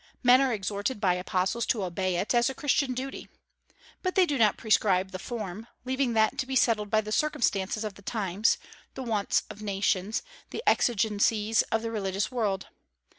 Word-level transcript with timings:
Men 0.23 0.41
are 0.41 0.51
exhorted 0.51 0.99
by 0.99 1.13
apostles 1.13 1.67
to 1.67 1.83
obey 1.83 2.15
it, 2.15 2.33
as 2.33 2.49
a 2.49 2.55
Christian 2.55 2.95
duty. 2.95 3.29
But 4.01 4.15
they 4.15 4.25
do 4.25 4.39
not 4.39 4.57
prescribe 4.57 5.11
the 5.11 5.19
form, 5.19 5.67
leaving 5.85 6.13
that 6.13 6.39
to 6.39 6.47
be 6.47 6.55
settled 6.55 6.89
by 6.89 7.01
the 7.01 7.11
circumstances 7.11 7.83
of 7.83 7.93
the 7.93 8.01
times, 8.01 8.57
the 8.95 9.03
wants 9.03 9.43
of 9.51 9.61
nations, 9.61 10.23
the 10.49 10.63
exigencies 10.65 11.61
of 11.71 11.83
the 11.83 11.91
religious 11.91 12.31
world. 12.31 12.65